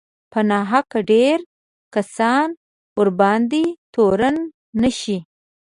[0.31, 1.37] په ناحقه ډېر
[1.95, 2.47] کسان
[2.99, 3.63] ورباندې
[3.93, 4.37] تورن
[4.81, 5.17] نه شي